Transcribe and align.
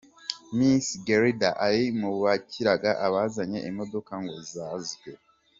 Miss 0.57 0.85
Guelda 1.05 1.49
ari 1.65 1.83
mu 1.99 2.09
bakiraga 2.23 2.89
abazanye 3.05 3.59
imodoka 3.69 4.11
ngo 4.23 4.35
zozwe. 4.53 5.11